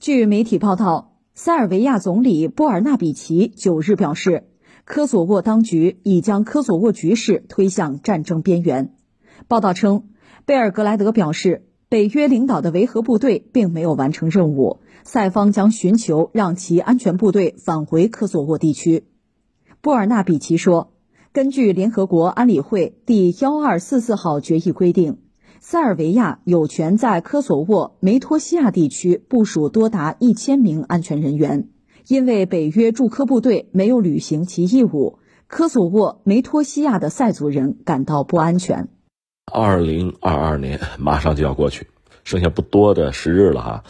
[0.00, 4.44] 据媒体报道，塞尔维亚总理波尔纳比奇九日表示，
[4.84, 8.94] 科索沃当局已将科索沃局势推向战争边缘。
[9.48, 10.10] 报道称，
[10.46, 19.02] 贝尔格莱德表示，北约领导的维和部队并没有完成任务，塞方将寻求让其安全部队返回科索沃地区。
[19.80, 20.92] 波尔纳比奇说，
[21.32, 25.18] 根据联合国安理会第幺二四四号决议规定。
[25.60, 31.68] 塞尔维亚有权在科索沃梅托西亚地区部署多达一千名安全人员，
[32.06, 38.88] 因为北约驻科部队没有履行其义务，科索沃梅托西亚的塞族人感到不安全。
[39.52, 41.88] 二零二二年 马上就要过去，
[42.22, 43.84] 剩下不多的时日了哈。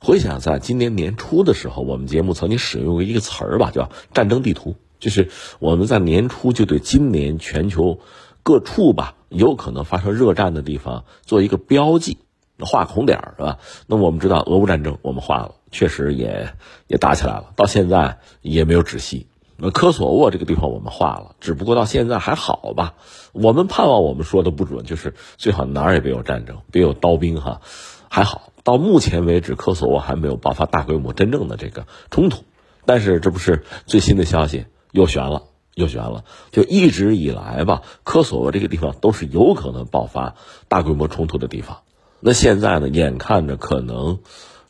[0.00, 5.28] 回想在今年年初的时候，我们节目曾经使用过一个词儿吧，叫“战争地图”，就是
[5.58, 8.00] 我们在年初就对今年全球
[8.42, 9.14] 各处吧。
[9.28, 12.18] 有可能发生热战的地方做一个标记，
[12.60, 13.58] 画红点儿是吧？
[13.88, 16.54] 那我们知道俄乌战争我们画了，确实也
[16.86, 19.26] 也打起来了，到现在也没有止息。
[19.56, 22.94] 那科索沃这个地方我们画了，只不过到现在还好吧？
[23.32, 27.60] 我们盼望我们说的不准，就是最好哪儿也别有战争，别有刀兵哈，
[28.08, 28.52] 还好。
[28.62, 32.44] 到目前为止，科索沃还没有爆发大规模真正的这个冲突，
[32.84, 35.42] 但是这不是最新的消息又悬了。
[35.76, 40.36] 又悬了，就一直以来吧，科索沃这个地方都是有可能爆发
[40.68, 41.80] 大规模冲突的地方。
[42.18, 44.20] 那现在呢，眼看着可能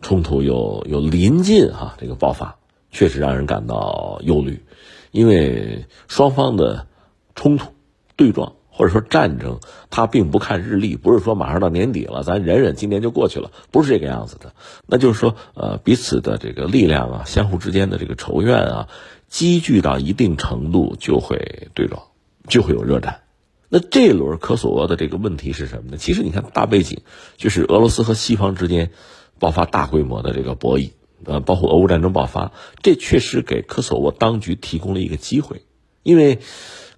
[0.00, 2.54] 冲突有有临近哈，这个爆发
[2.92, 4.62] 确实让人感到忧虑，
[5.10, 6.86] 因为双方的
[7.34, 7.72] 冲突
[8.14, 9.58] 对撞或者说战争，
[9.90, 14.54] 它并不看日历，不是说马上到年底了，咱忍忍，今年就过去了，不是这个样子的。
[14.86, 18.88] 那就是说，呃，彼此的这个力量啊，相互之间的这个仇怨啊。
[19.32, 22.02] 积聚到一定程度就会对撞，
[22.48, 23.22] 就会有热战。
[23.70, 25.96] 那这轮科索沃的这个问题是什么呢？
[25.96, 27.00] 其实你看大背景，
[27.38, 28.90] 就是俄罗斯和西方之间
[29.38, 30.90] 爆发大规模的这个博弈，
[31.24, 32.52] 呃，包括俄乌战争爆发，
[32.82, 35.62] 这确实给科索沃当局提供了一个机会。
[36.02, 36.40] 因为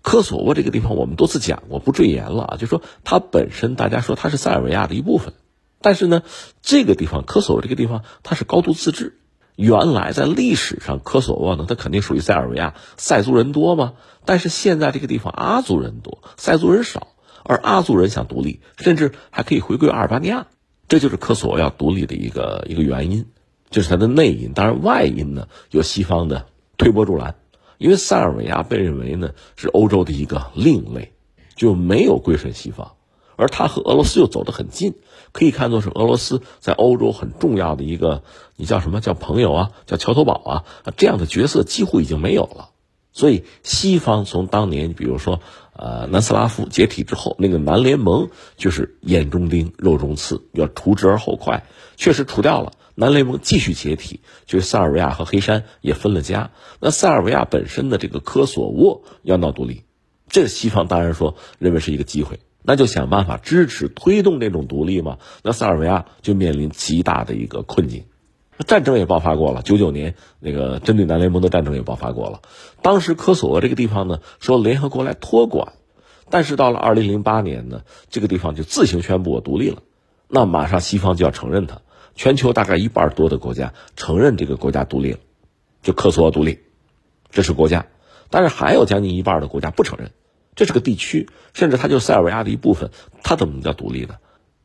[0.02, 5.34] 科索沃这个地方我们多次讲过，不赘言了啊，就说它本身大家说它是塞尔维亚的一部分，
[5.80, 6.24] 但是呢，
[6.62, 9.20] 这个地方科索沃这个地方它是高度自治。
[9.56, 13.94] 原来在历史上，科索沃呢，它肯定属于塞尔维亚，塞族人多嘛。
[14.24, 17.08] 但是现在这个地方阿族人多，塞族人少，
[17.44, 20.46] 而阿族人想独立，甚至还可以回归阿尔巴尼亚，
[20.88, 23.26] 这就是科索沃要独立的一个一个原因，
[23.70, 24.52] 就是它的内因。
[24.54, 27.36] 当然外因呢，有西方的推波助澜，
[27.78, 31.12] 因为塞尔维亚被认为呢是欧洲的一个另类，
[31.54, 32.92] 就没有归顺西方。
[33.36, 34.94] 而它和俄罗斯又走得很近，
[35.34, 38.22] 可以看作是俄罗斯在欧洲很重要的一个，
[38.54, 40.64] 你叫什么叫朋友啊，叫桥头堡啊，
[40.96, 42.70] 这样的角色几乎已经没有了。
[43.12, 45.40] 所以西方从当年，比如说，
[45.72, 51.66] 呃，南斯拉夫解体之后，那个南联盟就是眼中钉、肉中刺，要除之而后快，
[51.96, 52.72] 确实除掉了。
[52.94, 56.52] 南联盟继续解体，就是塞尔维亚和黑山也分了家。
[56.78, 59.82] 那塞尔维亚本身的这个科索沃要闹独立，
[60.28, 62.38] 这个西方当然说认为是一个机会。
[62.66, 65.18] 那就想办法支持推动这种独立嘛？
[65.42, 68.06] 那塞尔维亚就面临极大的一个困境，
[68.66, 69.60] 战争也爆发过了。
[69.60, 72.40] 九九年那个针对南联盟的战争也爆发过了。
[72.80, 75.74] 当时科索沃这个地方呢，说联合国来托管，
[76.30, 79.82] 但是到了二零零八年呢，这个地方就自行宣布我独立了。
[80.26, 81.82] 那马上西方就要承认它，
[82.14, 85.18] 全球大概一半多的国家承认这个国家独立了，
[85.82, 86.60] 就科索沃独立，
[87.30, 87.84] 这是国家。
[88.30, 90.10] 但是还有将近一半的国家不承认。
[90.56, 92.90] 这是个地区，甚至它就是塞尔维亚的一部分，
[93.22, 94.16] 它怎么能叫独立呢？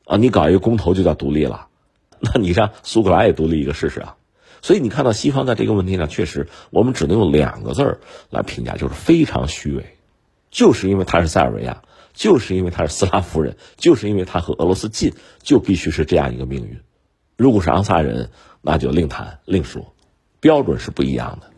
[0.05, 1.67] 啊，你搞一个公投就叫独立了？
[2.21, 4.15] 那你让苏格兰也独立一个试试啊？
[4.61, 7.99] 所以你看到西方在这个问题上，确实我们只能用两个字儿
[8.29, 9.95] 来评价，就是非常虚伪。
[10.51, 11.81] 就是因为他是塞尔维亚，
[12.13, 16.79] 就是因为他是斯拉夫人，就是因为他和俄罗斯近，就必须是这样一个命运。
[17.37, 18.29] 如果是昂萨人，
[18.61, 19.93] 那就另谈另说，
[20.39, 21.49] 标准是不一样的。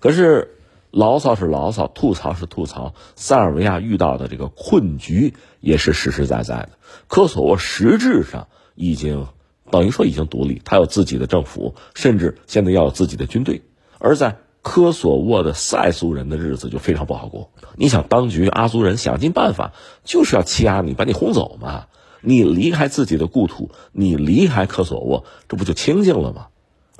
[0.00, 0.54] 可是。
[0.90, 2.94] 牢骚是牢骚，吐槽是吐槽。
[3.16, 6.70] 塞尔维亚遇到的这个困局也是实实在在的。
[7.06, 9.26] 科索沃实质上已经
[9.70, 13.62] 等于说已经独立，他有自己的政府，甚至现在要有自己的军队。
[13.98, 17.50] 而在科索沃的塞族人的日子就非常不好过。
[17.76, 19.72] 你想，当局阿族人想尽办法
[20.04, 21.86] 就是要欺压你，把你轰走嘛？
[22.20, 26.48] 你离开自己的故土，你离开科索沃，这不就清静了吗？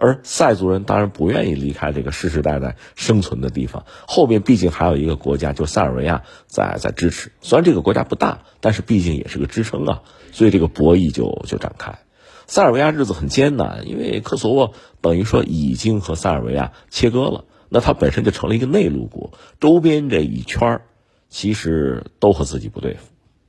[0.00, 7.32] 而塞族人当然不愿意离开这个世世代代生存的地方，后面毕竟还有一个国家，就塞尔维亚在在支持。
[7.40, 11.98] 虽然这个国家不大，但是毕竟也是个支撑啊，所以这个博弈就就展开。
[12.46, 20.82] 塞尔维亚日子很艰难，因为科索沃等于说已经和塞尔维亚切割了，那它本身就成了一个内陆国，周边这一圈儿
[21.28, 23.00] 其实都和自己不对付，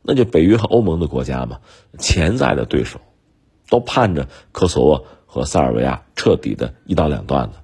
[0.02, 1.60] 那就北约和欧盟的国家嘛，
[2.00, 3.00] 潜在的对手，
[3.70, 5.06] 都盼着科索沃。
[5.32, 7.58] 和塞尔维亚彻底的一刀两断的，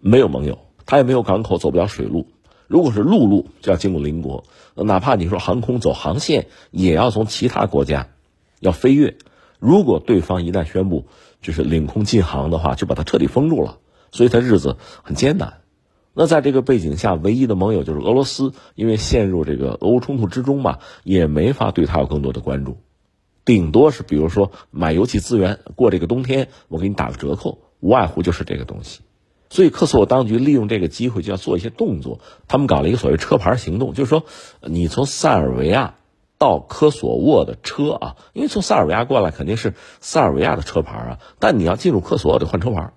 [0.00, 2.26] 没有盟友，他也没有港口，走不了水路。
[2.66, 4.42] 如果是陆路，就要经过邻国，
[4.74, 8.08] 哪怕你说航空走航线，也要从其他国家
[8.58, 9.16] 要飞越。
[9.60, 11.06] 如果对方一旦宣布
[11.40, 13.78] 就是领空禁航的话，就把它彻底封住了，
[14.10, 15.60] 所以他日子很艰难。
[16.14, 22.78] 那在这个背景下，唯一的盟友就是俄罗斯，因为陷入这个俄乌冲突之中嘛，也没法对他有更多的关注，
[23.44, 29.00] 顶多是比如说买油气资源，过这个冬天我给你打个折扣，无外乎就是这个东西。
[29.50, 34.24] 所以科索沃当局利用这个机会就要做一些动作，他们搞了一个所谓车牌行动，就是说
[34.62, 35.94] 你从塞尔维亚
[36.38, 42.92] 到科索沃的车啊，因为从塞尔维亚过来肯定是塞尔维亚的车牌啊，但你要进入科索沃得换车牌。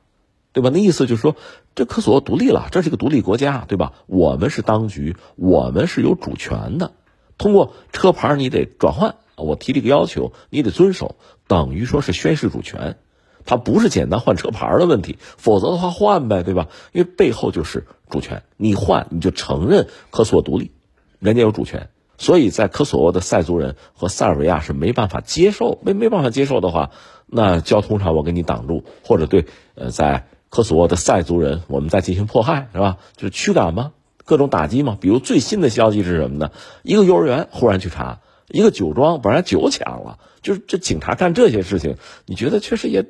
[0.53, 0.71] 对吧？
[0.73, 1.35] 那意思就是说，
[1.75, 3.93] 这科索沃独立了，这是一个独立国家，对吧？
[4.07, 6.93] 我们是当局，我们是有主权的。
[7.37, 9.17] 通过车牌，你得转换。
[9.37, 11.15] 我提这个要求，你得遵守，
[11.47, 12.97] 等于说是宣示主权。
[13.45, 16.67] 它不是简单换车牌的问题，否则的话换呗，对吧？
[16.91, 20.71] 因为背后就是主权，你换你就承认科索沃独立，
[21.19, 21.89] 人家有主权。
[22.17, 26.89] 所以在科索沃的塞族人和塞尔维亚是没办法接受，没没办法接受的话，
[27.25, 29.45] 那交通上我给你挡住，或者对
[29.75, 30.27] 呃在。
[30.49, 32.99] 科索沃的塞族人，我们再进行迫害，是吧？
[33.17, 33.91] 就是驱赶吗？
[34.23, 34.97] 各种打击吗？
[34.99, 36.51] 比如最新的消息是什么呢？
[36.83, 43.03] 一个幼儿园忽然去查，一个酒庄把人家酒抢了，就是这警察干这些事情，你觉得确实也，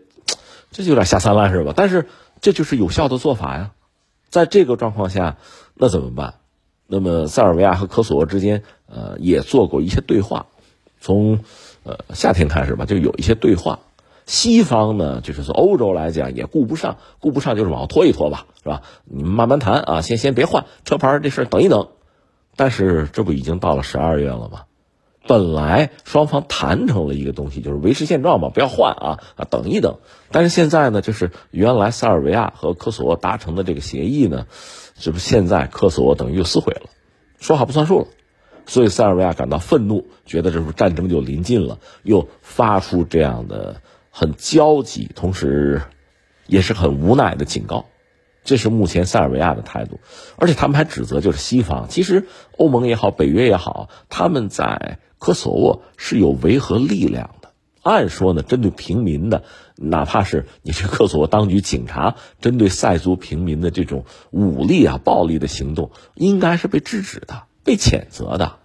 [0.71, 1.73] 这就有点下三滥是吧？
[1.75, 2.07] 但是
[2.41, 3.71] 这就是有效的做法呀。
[4.29, 5.37] 在这个状况下，
[5.73, 6.35] 那怎么办？
[6.87, 10.47] 那么塞尔维亚和科索沃之间，呃，也做过一些对话，
[10.99, 11.39] 从
[11.83, 13.79] 呃夏天开始吧，就有一些对话。
[14.25, 18.81] 西方呢，就是从欧洲来讲也顾不上，顾不上就是往后拖一拖吧，是吧？
[19.05, 21.87] 你们慢慢谈啊，先先别换车牌这事等一等。
[22.55, 24.63] 但是这不已经到了十二月了吗？
[25.27, 29.99] 本来双方谈成了一个东西，就是维持现状嘛，不要换啊啊，等一等。
[30.31, 34.47] 但是现在呢，就是原来塞尔维亚和科索沃达成的这个协议呢，
[34.97, 36.89] 是不现在科索沃等于又撕毁了，
[37.39, 38.07] 说好不算数了？
[38.65, 43.81] 所以塞尔维亚感到愤怒，觉得这不战争就临近了，又发出这样的。
[44.19, 45.83] 很焦急，同时
[46.47, 47.85] 也是很无奈的警告，
[48.43, 49.99] 这是目前塞尔维亚的态度。
[50.37, 52.25] 而且他们还指责，就是西方，其实
[52.57, 57.51] 欧盟也好，北约也好，他们在科索沃是有维和力量的。
[57.83, 59.43] 按说呢，针对平民的，
[59.77, 68.57] 哪怕是你是科索沃当局警察，针对塞族平民的这种武力啊、暴力的行动，应该是被制止的、被谴责的，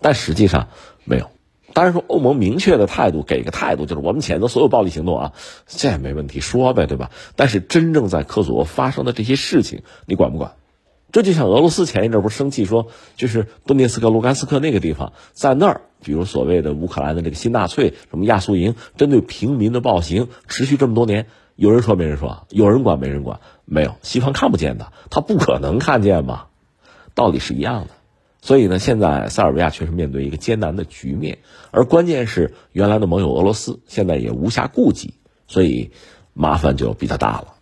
[0.00, 0.68] 但实际上
[1.04, 1.30] 没有。
[1.74, 5.32] 当然说，欧盟明确的态度，给个态度，就是我们谴责所有暴力行动啊，
[5.66, 7.10] 这也没问题，说呗，对吧？
[7.36, 10.54] 但是真正在科索沃发生的这些事情，你管不管？
[11.14, 26.46] 这就像俄罗斯前一阵不是生气说，就是顿涅斯克、卢甘斯克那个地方，在那儿，比如所谓的乌克兰的这个新纳粹，什么亚速营，针对平民的暴行持续这么多年，有人说没人说，有人管没人管，没有，西方看不见的，他不可能看见嘛，
[27.14, 27.90] 道理是一样的。
[28.42, 31.38] 所以呢，现在塞尔维亚确实面对一个艰难的局面，
[31.70, 35.14] 而关键是原来的盟友俄罗斯现在也无暇顾及，
[35.46, 35.92] 所以
[36.32, 37.53] 麻烦就比较大了。